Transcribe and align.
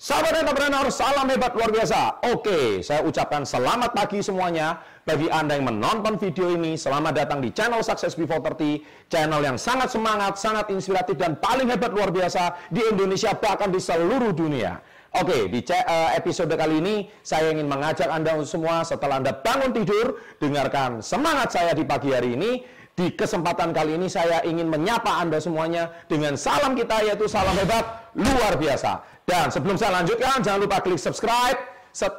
Sahabat 0.00 0.32
entrepreneur, 0.32 0.88
salam 0.88 1.28
hebat 1.28 1.52
luar 1.52 1.68
biasa. 1.68 2.24
Oke, 2.32 2.80
saya 2.80 3.04
ucapkan 3.04 3.44
selamat 3.44 3.92
pagi 3.92 4.24
semuanya. 4.24 4.80
Bagi 5.04 5.28
Anda 5.28 5.60
yang 5.60 5.68
menonton 5.68 6.16
video 6.16 6.56
ini, 6.56 6.72
selamat 6.72 7.12
datang 7.12 7.44
di 7.44 7.52
channel 7.52 7.84
Success 7.84 8.16
Before 8.16 8.40
30. 8.40 8.80
Channel 9.12 9.44
yang 9.44 9.60
sangat 9.60 9.92
semangat, 9.92 10.40
sangat 10.40 10.72
inspiratif, 10.72 11.20
dan 11.20 11.36
paling 11.36 11.68
hebat 11.68 11.92
luar 11.92 12.08
biasa 12.08 12.72
di 12.72 12.80
Indonesia, 12.80 13.36
bahkan 13.36 13.68
di 13.68 13.76
seluruh 13.76 14.32
dunia. 14.32 14.80
Oke, 15.20 15.52
di 15.52 15.60
eh, 15.68 16.10
episode 16.16 16.56
kali 16.56 16.80
ini 16.80 16.94
saya 17.20 17.52
ingin 17.52 17.68
mengajak 17.68 18.08
Anda 18.08 18.40
semua 18.48 18.80
setelah 18.88 19.20
Anda 19.20 19.36
bangun 19.36 19.76
tidur, 19.76 20.16
dengarkan 20.40 21.04
semangat 21.04 21.52
saya 21.52 21.76
di 21.76 21.84
pagi 21.84 22.16
hari 22.16 22.40
ini. 22.40 22.79
Di 22.98 23.14
kesempatan 23.14 23.70
kali 23.72 23.96
ini 23.96 24.10
saya 24.10 24.42
ingin 24.44 24.68
menyapa 24.68 25.22
Anda 25.22 25.40
semuanya 25.40 25.88
dengan 26.10 26.36
salam 26.36 26.76
kita 26.76 27.00
yaitu 27.06 27.30
salam 27.30 27.54
hebat 27.56 28.12
luar 28.18 28.58
biasa. 28.58 29.00
Dan 29.24 29.46
sebelum 29.48 29.78
saya 29.78 30.02
lanjutkan, 30.02 30.42
jangan 30.42 30.60
lupa 30.66 30.82
klik 30.82 30.98
subscribe, 30.98 31.54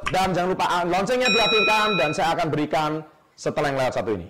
dan 0.08 0.32
jangan 0.32 0.56
lupa 0.56 0.66
loncengnya 0.88 1.28
diaktifkan, 1.28 2.00
dan 2.00 2.10
saya 2.16 2.32
akan 2.32 2.46
berikan 2.48 2.90
setelah 3.36 3.68
yang 3.68 3.78
lewat 3.84 3.94
satu 4.00 4.10
ini. 4.16 4.28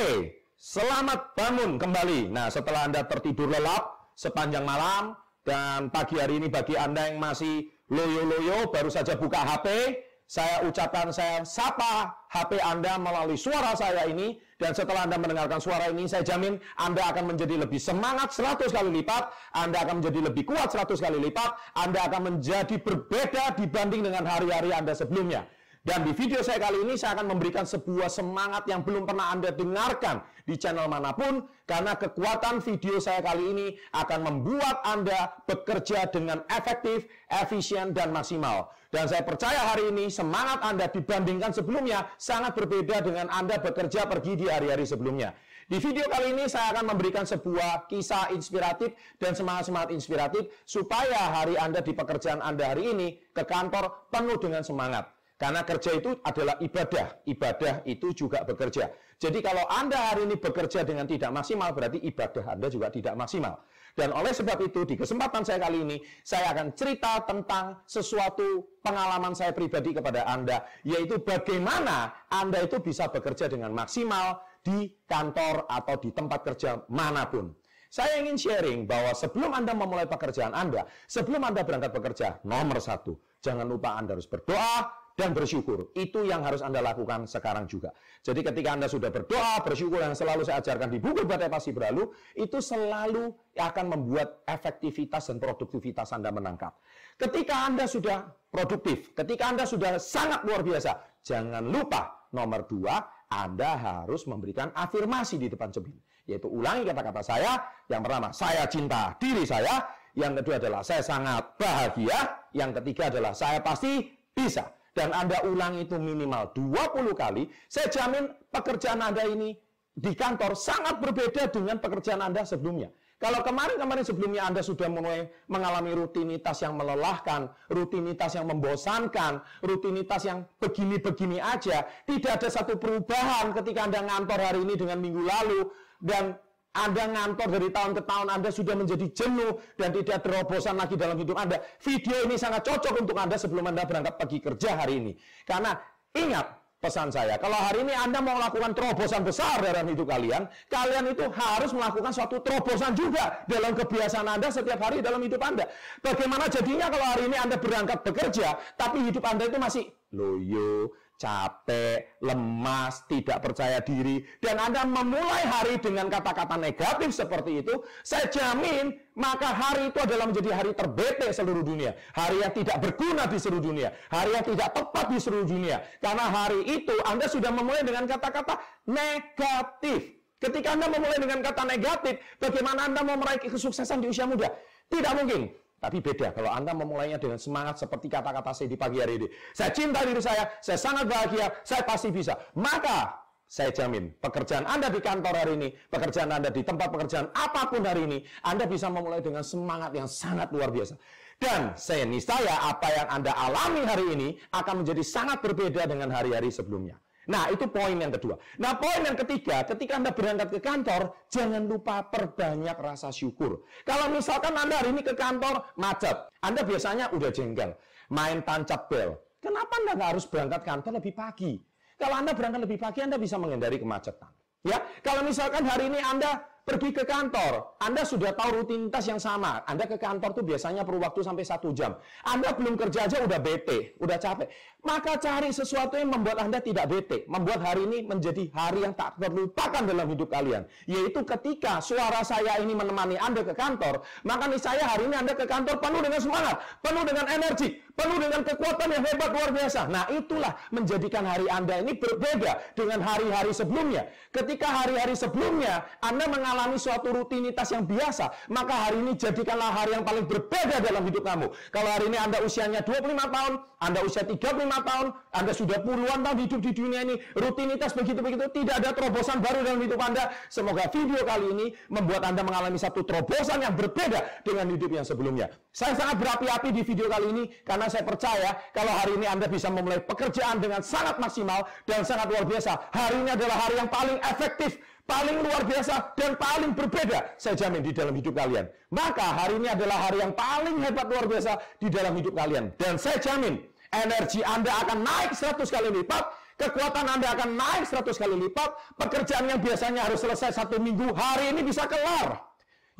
Oke, 0.00 0.48
selamat 0.56 1.36
bangun 1.36 1.76
kembali. 1.76 2.32
Nah, 2.32 2.48
setelah 2.48 2.88
Anda 2.88 3.04
tertidur 3.04 3.52
lelap 3.52 4.16
sepanjang 4.16 4.64
malam, 4.64 5.12
dan 5.44 5.92
pagi 5.92 6.16
hari 6.16 6.40
ini 6.40 6.48
bagi 6.48 6.72
Anda 6.72 7.12
yang 7.12 7.20
masih 7.20 7.68
loyo-loyo, 7.92 8.72
baru 8.72 8.88
saja 8.88 9.20
buka 9.20 9.44
HP, 9.44 10.00
saya 10.24 10.64
ucapkan 10.64 11.12
saya 11.12 11.44
sapa 11.44 12.16
HP 12.32 12.64
Anda 12.64 12.96
melalui 12.96 13.36
suara 13.36 13.76
saya 13.76 14.08
ini 14.08 14.40
dan 14.56 14.72
setelah 14.72 15.04
Anda 15.04 15.20
mendengarkan 15.20 15.60
suara 15.60 15.92
ini 15.92 16.08
saya 16.08 16.24
jamin 16.24 16.56
Anda 16.80 17.04
akan 17.12 17.36
menjadi 17.36 17.60
lebih 17.60 17.76
semangat 17.76 18.32
100 18.32 18.72
kali 18.72 19.04
lipat, 19.04 19.28
Anda 19.52 19.84
akan 19.84 20.00
menjadi 20.00 20.32
lebih 20.32 20.48
kuat 20.48 20.72
100 20.72 20.96
kali 20.96 21.20
lipat, 21.28 21.76
Anda 21.76 22.08
akan 22.08 22.20
menjadi 22.24 22.80
berbeda 22.80 23.52
dibanding 23.52 24.08
dengan 24.08 24.24
hari-hari 24.24 24.72
Anda 24.72 24.96
sebelumnya. 24.96 25.44
Dan 25.80 26.04
di 26.04 26.12
video 26.12 26.44
saya 26.44 26.60
kali 26.60 26.84
ini 26.84 27.00
saya 27.00 27.16
akan 27.16 27.32
memberikan 27.32 27.64
sebuah 27.64 28.12
semangat 28.12 28.68
yang 28.68 28.84
belum 28.84 29.08
pernah 29.08 29.32
Anda 29.32 29.48
dengarkan 29.48 30.20
di 30.44 30.60
channel 30.60 30.92
mana 30.92 31.16
pun 31.16 31.48
karena 31.64 31.96
kekuatan 31.96 32.60
video 32.60 33.00
saya 33.00 33.24
kali 33.24 33.48
ini 33.48 33.66
akan 33.96 34.28
membuat 34.28 34.84
Anda 34.84 35.40
bekerja 35.48 36.12
dengan 36.12 36.44
efektif, 36.52 37.08
efisien, 37.32 37.96
dan 37.96 38.12
maksimal. 38.12 38.68
Dan 38.92 39.08
saya 39.08 39.24
percaya 39.24 39.72
hari 39.72 39.88
ini 39.88 40.12
semangat 40.12 40.60
Anda 40.60 40.84
dibandingkan 40.92 41.56
sebelumnya 41.56 42.12
sangat 42.20 42.60
berbeda 42.60 43.00
dengan 43.00 43.32
Anda 43.32 43.56
bekerja 43.56 44.04
pergi 44.04 44.36
di 44.36 44.52
hari-hari 44.52 44.84
sebelumnya. 44.84 45.32
Di 45.64 45.80
video 45.80 46.04
kali 46.12 46.36
ini 46.36 46.44
saya 46.44 46.76
akan 46.76 46.92
memberikan 46.92 47.24
sebuah 47.24 47.88
kisah 47.88 48.36
inspiratif 48.36 48.92
dan 49.16 49.32
semangat-semangat 49.32 49.96
inspiratif 49.96 50.44
supaya 50.68 51.40
hari 51.40 51.56
Anda 51.56 51.80
di 51.80 51.96
pekerjaan 51.96 52.44
Anda 52.44 52.76
hari 52.76 52.92
ini 52.92 53.08
ke 53.32 53.48
kantor 53.48 54.12
penuh 54.12 54.36
dengan 54.36 54.60
semangat. 54.60 55.19
Karena 55.40 55.64
kerja 55.64 55.96
itu 55.96 56.20
adalah 56.20 56.60
ibadah. 56.60 57.24
Ibadah 57.24 57.88
itu 57.88 58.12
juga 58.12 58.44
bekerja. 58.44 58.92
Jadi 59.16 59.40
kalau 59.40 59.64
Anda 59.72 60.12
hari 60.12 60.28
ini 60.28 60.36
bekerja 60.36 60.84
dengan 60.84 61.08
tidak 61.08 61.32
maksimal, 61.32 61.72
berarti 61.72 61.96
ibadah 61.96 62.44
Anda 62.44 62.68
juga 62.68 62.92
tidak 62.92 63.16
maksimal. 63.16 63.56
Dan 63.96 64.12
oleh 64.12 64.36
sebab 64.36 64.60
itu, 64.60 64.84
di 64.84 65.00
kesempatan 65.00 65.40
saya 65.40 65.64
kali 65.64 65.80
ini, 65.80 65.96
saya 66.22 66.52
akan 66.52 66.76
cerita 66.76 67.24
tentang 67.24 67.80
sesuatu 67.88 68.68
pengalaman 68.84 69.32
saya 69.32 69.56
pribadi 69.56 69.96
kepada 69.96 70.28
Anda, 70.28 70.60
yaitu 70.84 71.24
bagaimana 71.24 72.12
Anda 72.28 72.68
itu 72.68 72.76
bisa 72.84 73.08
bekerja 73.08 73.48
dengan 73.48 73.72
maksimal 73.72 74.44
di 74.60 74.92
kantor 75.08 75.64
atau 75.72 75.96
di 75.96 76.12
tempat 76.12 76.40
kerja 76.52 76.84
mana 76.92 77.24
pun. 77.26 77.56
Saya 77.90 78.22
ingin 78.22 78.38
sharing 78.38 78.86
bahwa 78.86 79.10
sebelum 79.16 79.50
Anda 79.50 79.74
memulai 79.74 80.06
pekerjaan 80.06 80.54
Anda, 80.54 80.86
sebelum 81.10 81.42
Anda 81.42 81.66
berangkat 81.66 81.90
bekerja, 81.90 82.38
nomor 82.46 82.78
satu, 82.78 83.18
jangan 83.42 83.66
lupa 83.66 83.98
Anda 83.98 84.14
harus 84.14 84.30
berdoa, 84.30 84.99
dan 85.20 85.36
bersyukur. 85.36 85.92
Itu 85.92 86.24
yang 86.24 86.40
harus 86.40 86.64
Anda 86.64 86.80
lakukan 86.80 87.28
sekarang 87.28 87.68
juga. 87.68 87.92
Jadi 88.24 88.40
ketika 88.40 88.72
Anda 88.72 88.88
sudah 88.88 89.12
berdoa, 89.12 89.60
bersyukur 89.60 90.00
yang 90.00 90.16
selalu 90.16 90.48
saya 90.48 90.64
ajarkan 90.64 90.88
di 90.88 90.96
buku 90.96 91.28
Badai 91.28 91.52
Pasti 91.52 91.76
Berlalu, 91.76 92.08
itu 92.40 92.56
selalu 92.64 93.28
akan 93.52 93.84
membuat 93.92 94.40
efektivitas 94.48 95.28
dan 95.28 95.36
produktivitas 95.36 96.16
Anda 96.16 96.32
menangkap. 96.32 96.72
Ketika 97.20 97.68
Anda 97.68 97.84
sudah 97.84 98.32
produktif, 98.48 99.12
ketika 99.12 99.52
Anda 99.52 99.68
sudah 99.68 100.00
sangat 100.00 100.40
luar 100.48 100.64
biasa, 100.64 101.20
jangan 101.20 101.68
lupa 101.68 102.32
nomor 102.32 102.64
dua, 102.64 102.96
Anda 103.28 103.76
harus 103.76 104.24
memberikan 104.24 104.72
afirmasi 104.72 105.36
di 105.36 105.52
depan 105.52 105.68
cermin. 105.68 106.00
Yaitu 106.24 106.48
ulangi 106.48 106.88
kata-kata 106.88 107.20
saya. 107.20 107.52
Yang 107.90 108.00
pertama, 108.08 108.28
saya 108.32 108.64
cinta 108.70 109.12
diri 109.20 109.44
saya. 109.44 109.84
Yang 110.16 110.42
kedua 110.42 110.54
adalah 110.62 110.80
saya 110.80 111.02
sangat 111.04 111.58
bahagia. 111.60 112.18
Yang 112.56 112.80
ketiga 112.82 113.10
adalah 113.12 113.34
saya 113.34 113.58
pasti 113.62 114.06
bisa 114.30 114.79
dan 115.00 115.16
Anda 115.16 115.40
ulang 115.48 115.80
itu 115.80 115.96
minimal 115.96 116.52
20 116.52 117.16
kali, 117.16 117.48
saya 117.72 117.88
jamin 117.88 118.28
pekerjaan 118.52 119.00
Anda 119.00 119.24
ini 119.24 119.56
di 119.96 120.12
kantor 120.12 120.52
sangat 120.52 121.00
berbeda 121.00 121.48
dengan 121.48 121.80
pekerjaan 121.80 122.20
Anda 122.20 122.44
sebelumnya. 122.44 122.92
Kalau 123.16 123.40
kemarin-kemarin 123.40 124.04
sebelumnya 124.04 124.48
Anda 124.48 124.60
sudah 124.60 124.88
mulai 124.92 125.28
mengalami 125.48 125.92
rutinitas 125.96 126.60
yang 126.60 126.76
melelahkan, 126.76 127.48
rutinitas 127.72 128.36
yang 128.36 128.48
membosankan, 128.48 129.40
rutinitas 129.64 130.24
yang 130.28 130.44
begini-begini 130.60 131.40
aja, 131.40 131.84
tidak 132.04 132.40
ada 132.40 132.48
satu 132.52 132.76
perubahan 132.76 133.56
ketika 133.56 133.88
Anda 133.88 134.04
ngantor 134.04 134.40
hari 134.40 134.60
ini 134.68 134.76
dengan 134.76 135.00
minggu 135.00 135.20
lalu, 135.20 135.68
dan 136.00 136.36
anda 136.70 137.02
ngantor 137.02 137.48
dari 137.50 137.68
tahun 137.74 137.98
ke 137.98 138.02
tahun, 138.06 138.26
Anda 138.30 138.50
sudah 138.54 138.78
menjadi 138.78 139.06
jenuh 139.10 139.58
dan 139.74 139.90
tidak 139.90 140.22
terobosan 140.22 140.78
lagi 140.78 140.94
dalam 140.94 141.18
hidup 141.18 141.34
Anda. 141.34 141.58
Video 141.82 142.30
ini 142.30 142.38
sangat 142.38 142.62
cocok 142.62 142.94
untuk 143.02 143.18
Anda 143.18 143.34
sebelum 143.34 143.74
Anda 143.74 143.82
berangkat 143.82 144.14
pergi 144.14 144.38
kerja 144.38 144.78
hari 144.78 145.02
ini. 145.02 145.12
Karena 145.42 145.74
ingat 146.14 146.46
pesan 146.78 147.10
saya, 147.10 147.42
kalau 147.42 147.58
hari 147.58 147.82
ini 147.82 147.90
Anda 147.90 148.22
mau 148.22 148.38
melakukan 148.38 148.70
terobosan 148.70 149.26
besar 149.26 149.58
dalam 149.58 149.82
hidup 149.90 150.06
kalian, 150.14 150.46
kalian 150.70 151.10
itu 151.10 151.26
harus 151.26 151.74
melakukan 151.74 152.14
suatu 152.14 152.38
terobosan 152.38 152.94
juga 152.94 153.42
dalam 153.50 153.74
kebiasaan 153.74 154.30
Anda 154.30 154.54
setiap 154.54 154.78
hari 154.78 155.02
dalam 155.02 155.18
hidup 155.26 155.42
Anda. 155.42 155.66
Bagaimana 155.98 156.46
jadinya 156.46 156.86
kalau 156.86 157.06
hari 157.18 157.26
ini 157.26 157.36
Anda 157.36 157.58
berangkat 157.58 158.06
bekerja, 158.06 158.78
tapi 158.78 159.10
hidup 159.10 159.26
Anda 159.26 159.50
itu 159.50 159.58
masih 159.58 159.84
loyo, 160.14 160.94
capek, 161.20 162.16
lemas, 162.24 163.04
tidak 163.04 163.44
percaya 163.44 163.84
diri, 163.84 164.24
dan 164.40 164.56
Anda 164.56 164.88
memulai 164.88 165.44
hari 165.44 165.76
dengan 165.76 166.08
kata-kata 166.08 166.56
negatif 166.56 167.12
seperti 167.12 167.60
itu, 167.60 167.84
saya 168.00 168.24
jamin 168.32 168.96
maka 169.20 169.52
hari 169.52 169.92
itu 169.92 170.00
adalah 170.00 170.32
menjadi 170.32 170.50
hari 170.56 170.72
terbete 170.72 171.28
seluruh 171.28 171.60
dunia. 171.60 171.92
Hari 172.16 172.40
yang 172.40 172.52
tidak 172.56 172.80
berguna 172.80 173.28
di 173.28 173.36
seluruh 173.36 173.60
dunia. 173.60 173.92
Hari 174.08 174.32
yang 174.32 174.44
tidak 174.48 174.72
tepat 174.72 175.12
di 175.12 175.18
seluruh 175.20 175.44
dunia. 175.44 175.84
Karena 176.00 176.24
hari 176.32 176.64
itu 176.64 176.96
Anda 177.04 177.28
sudah 177.28 177.52
memulai 177.52 177.84
dengan 177.84 178.08
kata-kata 178.08 178.56
negatif. 178.88 180.16
Ketika 180.40 180.72
Anda 180.72 180.88
memulai 180.88 181.20
dengan 181.20 181.44
kata 181.44 181.68
negatif, 181.68 182.16
bagaimana 182.40 182.88
Anda 182.88 183.04
mau 183.04 183.20
meraih 183.20 183.44
kesuksesan 183.44 184.00
di 184.00 184.08
usia 184.08 184.24
muda? 184.24 184.48
Tidak 184.88 185.12
mungkin. 185.12 185.52
Tapi 185.80 185.98
beda 186.04 186.36
kalau 186.36 186.52
Anda 186.52 186.76
memulainya 186.76 187.16
dengan 187.16 187.40
semangat 187.40 187.80
seperti 187.80 188.12
kata-kata 188.12 188.52
saya 188.52 188.68
di 188.68 188.76
pagi 188.76 189.00
hari 189.00 189.16
ini. 189.16 189.26
Saya 189.56 189.72
cinta 189.72 190.04
diri 190.04 190.20
saya, 190.20 190.44
saya 190.60 190.76
sangat 190.76 191.08
bahagia, 191.08 191.48
saya 191.64 191.82
pasti 191.88 192.12
bisa. 192.12 192.36
Maka 192.52 193.16
saya 193.48 193.72
jamin 193.72 194.12
pekerjaan 194.20 194.68
Anda 194.68 194.92
di 194.92 195.00
kantor 195.00 195.34
hari 195.34 195.52
ini, 195.56 195.68
pekerjaan 195.88 196.30
Anda 196.30 196.52
di 196.52 196.60
tempat 196.60 196.92
pekerjaan 196.92 197.32
apa 197.32 197.72
pun 197.72 197.82
hari 197.82 198.04
ini, 198.04 198.18
Anda 198.44 198.68
bisa 198.68 198.92
memulai 198.92 199.24
dengan 199.24 199.40
semangat 199.40 199.96
yang 199.96 200.06
sangat 200.06 200.52
luar 200.52 200.68
biasa. 200.68 201.00
Dan 201.40 201.72
saya 201.80 202.04
niscaya 202.04 202.68
apa 202.68 202.88
yang 202.92 203.08
Anda 203.08 203.32
alami 203.32 203.82
hari 203.88 204.06
ini 204.12 204.28
akan 204.52 204.84
menjadi 204.84 205.00
sangat 205.00 205.40
berbeda 205.40 205.88
dengan 205.88 206.12
hari-hari 206.12 206.52
sebelumnya. 206.52 207.00
Nah, 207.28 207.52
itu 207.52 207.68
poin 207.68 207.92
yang 207.94 208.08
kedua. 208.08 208.40
Nah, 208.56 208.80
poin 208.80 209.04
yang 209.04 209.18
ketiga, 209.18 209.60
ketika 209.68 210.00
Anda 210.00 210.10
berangkat 210.16 210.48
ke 210.56 210.60
kantor, 210.64 211.12
jangan 211.28 211.68
lupa 211.68 212.08
perbanyak 212.08 212.76
rasa 212.80 213.12
syukur. 213.12 213.66
Kalau 213.84 214.08
misalkan 214.08 214.56
Anda 214.56 214.80
hari 214.80 214.96
ini 214.96 215.04
ke 215.04 215.12
kantor 215.12 215.68
macet, 215.76 216.16
Anda 216.40 216.64
biasanya 216.64 217.12
udah 217.12 217.30
jengkel, 217.30 217.76
main 218.08 218.40
tancap 218.40 218.88
bel. 218.88 219.20
Kenapa 219.40 219.72
Anda 219.84 219.92
nggak 219.96 220.10
harus 220.16 220.26
berangkat 220.28 220.60
kantor 220.64 220.92
lebih 221.00 221.12
pagi? 221.12 221.52
Kalau 222.00 222.16
Anda 222.16 222.32
berangkat 222.32 222.60
lebih 222.64 222.78
pagi, 222.80 223.04
Anda 223.04 223.20
bisa 223.20 223.36
menghindari 223.36 223.76
kemacetan. 223.76 224.32
Ya, 224.60 224.76
kalau 225.00 225.24
misalkan 225.24 225.64
hari 225.64 225.88
ini 225.88 226.00
Anda 226.04 226.44
pergi 226.64 226.90
ke 226.94 227.04
kantor, 227.08 227.80
Anda 227.82 228.02
sudah 228.06 228.32
tahu 228.36 228.62
rutinitas 228.62 229.04
yang 229.08 229.18
sama. 229.18 229.64
Anda 229.66 229.88
ke 229.88 229.96
kantor 229.96 230.36
tuh 230.36 230.44
biasanya 230.46 230.86
perlu 230.86 231.02
waktu 231.02 231.20
sampai 231.24 231.44
satu 231.44 231.72
jam. 231.74 231.98
Anda 232.24 232.54
belum 232.54 232.78
kerja 232.78 233.10
aja 233.10 233.20
udah 233.24 233.40
bete, 233.42 233.96
udah 233.98 234.16
capek. 234.20 234.48
Maka 234.86 235.20
cari 235.20 235.50
sesuatu 235.52 236.00
yang 236.00 236.12
membuat 236.12 236.40
Anda 236.40 236.62
tidak 236.64 236.88
bete, 236.88 237.28
membuat 237.28 237.60
hari 237.60 237.84
ini 237.84 237.98
menjadi 238.06 238.48
hari 238.54 238.86
yang 238.86 238.94
tak 238.96 239.20
terlupakan 239.20 239.82
dalam 239.84 240.06
hidup 240.08 240.28
kalian. 240.32 240.64
Yaitu 240.88 241.20
ketika 241.26 241.84
suara 241.84 242.24
saya 242.24 242.56
ini 242.62 242.72
menemani 242.72 243.20
Anda 243.20 243.44
ke 243.44 243.52
kantor, 243.52 244.04
maka 244.24 244.48
saya 244.56 244.84
hari 244.86 245.08
ini 245.10 245.16
Anda 245.16 245.36
ke 245.36 245.44
kantor 245.44 245.80
penuh 245.80 246.00
dengan 246.00 246.20
semangat, 246.20 246.56
penuh 246.80 247.04
dengan 247.04 247.26
energi, 247.28 247.68
penuh 247.94 248.18
dengan 248.18 248.40
kekuatan 248.44 248.88
yang 248.90 249.04
hebat 249.04 249.30
luar 249.30 249.50
biasa. 249.54 249.80
Nah, 249.90 250.04
itulah 250.12 250.52
menjadikan 250.70 251.24
hari 251.26 251.46
Anda 251.50 251.82
ini 251.82 251.96
berbeda 251.96 252.76
dengan 252.76 253.00
hari-hari 253.02 253.52
sebelumnya. 253.54 254.08
Ketika 254.30 254.68
hari-hari 254.68 255.14
sebelumnya 255.16 255.86
Anda 256.02 256.26
mengalami 256.28 256.76
suatu 256.76 257.10
rutinitas 257.14 257.70
yang 257.74 257.86
biasa, 257.86 258.50
maka 258.50 258.74
hari 258.88 259.02
ini 259.02 259.12
jadikanlah 259.16 259.70
hari 259.70 259.96
yang 259.96 260.04
paling 260.04 260.26
berbeda 260.26 260.82
dalam 260.82 261.02
hidup 261.06 261.22
kamu. 261.24 261.46
Kalau 261.70 261.90
hari 261.90 262.10
ini 262.10 262.18
Anda 262.18 262.38
usianya 262.44 262.80
25 262.82 263.16
tahun, 263.30 263.52
Anda 263.80 264.00
usia 264.04 264.22
35 264.26 264.88
tahun, 264.88 265.06
Anda 265.32 265.52
sudah 265.56 265.78
puluhan 265.80 266.20
tahun 266.20 266.38
hidup 266.44 266.60
di 266.60 266.72
dunia 266.76 267.00
ini, 267.06 267.16
rutinitas 267.32 267.96
begitu-begitu, 267.96 268.44
tidak 268.52 268.74
ada 268.84 268.90
terobosan 268.92 269.40
baru 269.40 269.64
dalam 269.64 269.80
hidup 269.80 270.00
Anda. 270.02 270.34
Semoga 270.52 270.90
video 270.92 271.22
kali 271.24 271.46
ini 271.54 271.66
membuat 271.88 272.28
Anda 272.28 272.44
mengalami 272.44 272.76
satu 272.76 273.02
terobosan 273.06 273.64
yang 273.64 273.74
berbeda 273.74 274.44
dengan 274.44 274.68
hidup 274.68 274.90
yang 274.92 275.06
sebelumnya. 275.06 275.48
Saya 275.70 275.94
sangat 275.94 276.18
berapi-api 276.18 276.68
di 276.74 276.82
video 276.82 277.06
kali 277.06 277.26
ini 277.30 277.44
karena 277.62 277.79
saya 277.88 278.04
percaya 278.04 278.50
kalau 278.74 278.92
hari 278.92 279.16
ini 279.16 279.30
Anda 279.30 279.46
bisa 279.46 279.70
memulai 279.70 280.02
pekerjaan 280.02 280.60
dengan 280.60 280.82
sangat 280.84 281.16
maksimal 281.16 281.64
dan 281.86 282.04
sangat 282.04 282.28
luar 282.28 282.44
biasa. 282.44 282.90
Hari 282.92 283.16
ini 283.22 283.30
adalah 283.32 283.56
hari 283.56 283.74
yang 283.80 283.88
paling 283.88 284.18
efektif, 284.26 284.82
paling 285.06 285.40
luar 285.40 285.62
biasa, 285.64 286.18
dan 286.18 286.34
paling 286.36 286.74
berbeda. 286.76 287.38
Saya 287.40 287.54
jamin 287.56 287.80
di 287.80 287.94
dalam 287.94 288.12
hidup 288.12 288.36
kalian. 288.36 288.68
Maka 288.90 289.26
hari 289.46 289.62
ini 289.62 289.68
adalah 289.70 290.10
hari 290.10 290.18
yang 290.20 290.34
paling 290.34 290.76
hebat 290.82 291.06
luar 291.06 291.24
biasa 291.24 291.56
di 291.78 291.88
dalam 291.88 292.12
hidup 292.18 292.34
kalian. 292.34 292.74
Dan 292.76 292.98
saya 292.98 293.16
jamin 293.22 293.62
energi 293.94 294.40
Anda 294.42 294.70
akan 294.86 294.98
naik 295.02 295.30
100 295.34 295.66
kali 295.66 295.88
lipat, 296.02 296.24
kekuatan 296.58 297.06
Anda 297.06 297.34
akan 297.34 297.56
naik 297.58 297.84
100 297.88 298.14
kali 298.18 298.36
lipat, 298.48 298.70
pekerjaan 298.98 299.50
yang 299.50 299.60
biasanya 299.62 300.06
harus 300.06 300.22
selesai 300.22 300.54
satu 300.54 300.78
minggu, 300.78 301.10
hari 301.14 301.54
ini 301.54 301.66
bisa 301.66 301.86
kelar. 301.86 302.50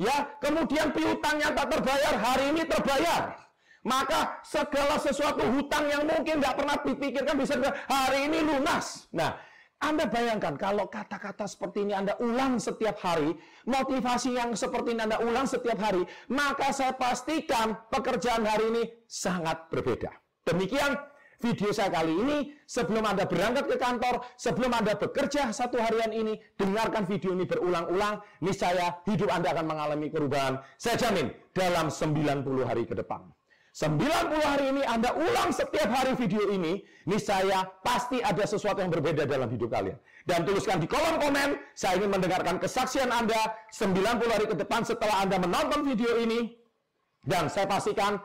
Ya, 0.01 0.33
kemudian 0.41 0.89
piutangnya 0.91 1.53
tak 1.53 1.69
terbayar, 1.69 2.13
hari 2.17 2.49
ini 2.57 2.65
terbayar. 2.65 3.37
Maka 3.81 4.41
segala 4.45 5.01
sesuatu 5.01 5.41
hutang 5.41 5.89
yang 5.89 6.05
mungkin 6.05 6.37
nggak 6.37 6.55
pernah 6.57 6.77
dipikirkan 6.81 7.35
bisa 7.37 7.57
hari 7.89 8.29
ini 8.29 8.45
lunas. 8.45 9.09
Nah, 9.09 9.33
anda 9.81 10.05
bayangkan 10.05 10.53
kalau 10.61 10.85
kata-kata 10.85 11.49
seperti 11.49 11.89
ini 11.89 11.97
Anda 11.97 12.13
ulang 12.21 12.61
setiap 12.61 13.01
hari, 13.01 13.33
motivasi 13.65 14.37
yang 14.37 14.53
seperti 14.53 14.93
ini 14.93 15.09
Anda 15.09 15.17
ulang 15.17 15.49
setiap 15.49 15.81
hari, 15.81 16.05
maka 16.29 16.69
saya 16.69 16.93
pastikan 16.93 17.73
pekerjaan 17.89 18.45
hari 18.45 18.69
ini 18.69 18.83
sangat 19.09 19.73
berbeda. 19.73 20.13
Demikian 20.45 20.93
video 21.41 21.73
saya 21.73 21.89
kali 21.89 22.13
ini. 22.13 22.37
Sebelum 22.69 23.03
Anda 23.03 23.25
berangkat 23.25 23.65
ke 23.73 23.75
kantor, 23.81 24.21
sebelum 24.37 24.71
Anda 24.71 24.93
bekerja 24.95 25.49
satu 25.49 25.81
harian 25.81 26.13
ini, 26.13 26.37
dengarkan 26.55 27.09
video 27.09 27.33
ini 27.33 27.49
berulang-ulang. 27.49 28.21
Niscaya 28.45 29.01
hidup 29.09 29.33
Anda 29.33 29.57
akan 29.57 29.65
mengalami 29.65 30.07
perubahan. 30.13 30.61
Saya 30.77 30.95
jamin 31.01 31.33
dalam 31.57 31.89
90 31.89 32.69
hari 32.69 32.85
ke 32.85 32.93
depan. 32.93 33.25
90 33.71 34.03
hari 34.43 34.75
ini 34.75 34.83
Anda 34.83 35.15
ulang 35.15 35.55
setiap 35.55 35.87
hari 35.87 36.11
video 36.19 36.43
ini, 36.51 36.83
niscaya 37.07 37.63
pasti 37.79 38.19
ada 38.19 38.43
sesuatu 38.43 38.83
yang 38.83 38.91
berbeda 38.91 39.23
dalam 39.23 39.47
hidup 39.47 39.71
kalian. 39.71 39.95
Dan 40.27 40.43
tuliskan 40.43 40.83
di 40.83 40.91
kolom 40.91 41.23
komen, 41.23 41.55
saya 41.71 41.95
ingin 41.95 42.11
mendengarkan 42.11 42.59
kesaksian 42.59 43.07
Anda 43.07 43.55
90 43.71 44.27
hari 44.27 44.45
ke 44.51 44.55
depan 44.59 44.83
setelah 44.83 45.23
Anda 45.23 45.39
menonton 45.39 45.87
video 45.87 46.19
ini. 46.19 46.51
Dan 47.23 47.47
saya 47.47 47.63
pastikan 47.63 48.19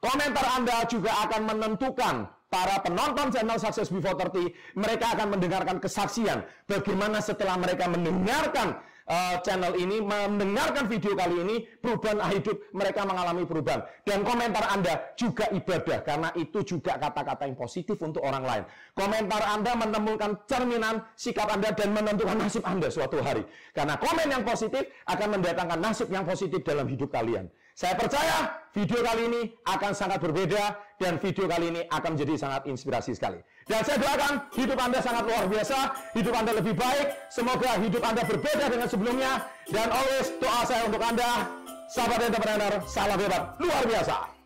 Komentar 0.00 0.58
Anda 0.58 0.88
juga 0.88 1.12
akan 1.28 1.42
menentukan 1.44 2.14
para 2.50 2.82
penonton 2.82 3.30
channel 3.30 3.60
Success 3.60 3.92
Before 3.92 4.16
30, 4.16 4.74
mereka 4.74 5.12
akan 5.14 5.38
mendengarkan 5.38 5.76
kesaksian 5.78 6.42
bagaimana 6.66 7.22
setelah 7.22 7.54
mereka 7.60 7.86
mendengarkan 7.86 8.80
uh, 9.10 9.36
channel 9.42 9.74
ini, 9.74 9.98
mendengarkan 9.98 10.86
video 10.86 11.18
kali 11.18 11.42
ini, 11.42 11.56
perubahan 11.82 12.22
hidup 12.30 12.56
mereka 12.70 13.02
mengalami 13.02 13.42
perubahan. 13.42 13.82
Dan 14.06 14.22
komentar 14.22 14.70
Anda 14.70 15.12
juga 15.18 15.50
ibadah, 15.50 15.98
karena 16.06 16.30
itu 16.38 16.62
juga 16.62 16.96
kata-kata 16.96 17.50
yang 17.50 17.58
positif 17.58 17.98
untuk 17.98 18.22
orang 18.22 18.44
lain. 18.46 18.64
Komentar 18.94 19.42
Anda 19.50 19.74
menemukan 19.74 20.46
cerminan 20.46 21.02
sikap 21.18 21.50
Anda 21.50 21.74
dan 21.74 21.90
menentukan 21.90 22.38
nasib 22.38 22.62
Anda 22.62 22.88
suatu 22.88 23.18
hari. 23.18 23.42
Karena 23.74 23.98
komen 23.98 24.30
yang 24.30 24.46
positif 24.46 24.86
akan 25.10 25.40
mendatangkan 25.40 25.78
nasib 25.82 26.08
yang 26.08 26.22
positif 26.22 26.62
dalam 26.62 26.86
hidup 26.86 27.10
kalian. 27.10 27.50
Saya 27.80 27.96
percaya 27.96 28.60
video 28.76 29.00
kali 29.00 29.22
ini 29.24 29.56
akan 29.64 29.96
sangat 29.96 30.20
berbeda 30.20 30.76
dan 31.00 31.16
video 31.16 31.48
kali 31.48 31.72
ini 31.72 31.80
akan 31.88 32.12
menjadi 32.12 32.36
sangat 32.36 32.68
inspirasi 32.68 33.16
sekali. 33.16 33.40
Dan 33.64 33.80
saya 33.88 33.96
doakan 33.96 34.52
hidup 34.52 34.76
Anda 34.76 35.00
sangat 35.00 35.24
luar 35.24 35.48
biasa, 35.48 35.96
hidup 36.12 36.34
Anda 36.36 36.60
lebih 36.60 36.76
baik, 36.76 37.32
semoga 37.32 37.80
hidup 37.80 38.04
Anda 38.04 38.20
berbeda 38.28 38.68
dengan 38.68 38.84
sebelumnya 38.84 39.48
dan 39.72 39.88
always 39.96 40.28
doa 40.36 40.60
saya 40.68 40.92
untuk 40.92 41.00
Anda, 41.00 41.48
sahabat 41.88 42.20
entrepreneur, 42.20 42.72
salam 42.84 43.16
hebat 43.16 43.42
luar 43.56 43.82
biasa. 43.88 44.39